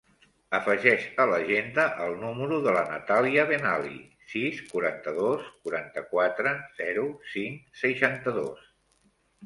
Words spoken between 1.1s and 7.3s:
a l'agenda el número de la Natàlia Benali: sis, quaranta-dos, quaranta-quatre, zero,